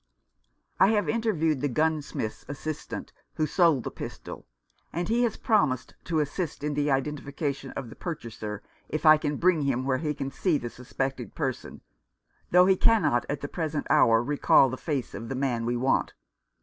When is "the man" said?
15.29-15.67